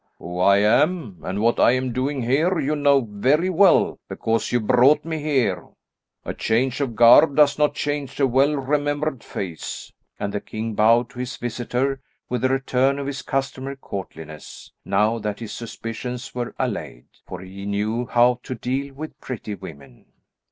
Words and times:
"Who 0.17 0.39
I 0.39 0.57
am, 0.57 1.19
and 1.21 1.41
what 1.43 1.59
I 1.59 1.73
am 1.73 1.93
doing 1.93 2.23
here, 2.23 2.57
you 2.57 2.75
know 2.75 3.01
very 3.01 3.51
well, 3.51 3.99
because 4.09 4.51
you 4.51 4.59
brought 4.59 5.05
me 5.05 5.21
here. 5.21 5.63
A 6.25 6.33
change 6.33 6.81
of 6.81 6.95
garb 6.95 7.35
does 7.35 7.59
not 7.59 7.75
change 7.75 8.19
a 8.19 8.25
well 8.25 8.55
remembered 8.55 9.23
face," 9.23 9.93
and 10.19 10.33
the 10.33 10.41
king 10.41 10.73
bowed 10.73 11.11
to 11.11 11.19
his 11.19 11.37
visitor 11.37 11.99
with 12.29 12.43
a 12.43 12.49
return 12.49 12.97
of 12.97 13.05
his 13.05 13.21
customary 13.21 13.77
courtliness, 13.77 14.71
now 14.83 15.19
that 15.19 15.39
his 15.39 15.51
suspicions 15.53 16.33
were 16.33 16.55
allayed, 16.57 17.05
for 17.27 17.41
he 17.41 17.67
knew 17.67 18.07
how 18.07 18.39
to 18.41 18.55
deal 18.55 18.95
with 18.95 19.21
pretty 19.21 19.53
women. 19.53 20.05